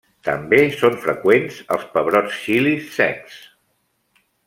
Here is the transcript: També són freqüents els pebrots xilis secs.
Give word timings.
També 0.27 0.61
són 0.77 0.95
freqüents 1.03 1.59
els 1.77 1.85
pebrots 1.99 2.41
xilis 2.47 2.89
secs. 2.99 3.41